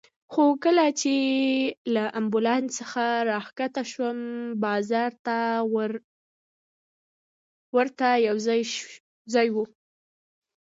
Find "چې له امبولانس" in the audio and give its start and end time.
1.01-2.67